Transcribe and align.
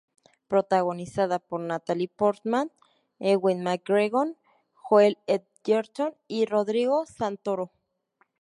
Protagonizada 0.47 1.37
por 1.37 1.59
Natalie 1.61 2.07
Portman, 2.07 2.71
Ewan 3.19 3.61
McGregor, 3.61 4.35
Joel 4.73 5.19
Edgerton 5.27 6.15
y 6.27 6.45
Rodrigo 6.47 7.05
Santoro. 7.05 7.69